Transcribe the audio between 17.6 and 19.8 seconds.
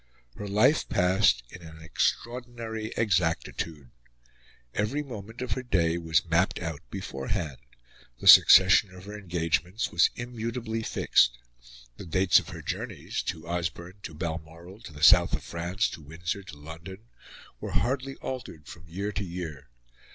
hardly altered from year to year.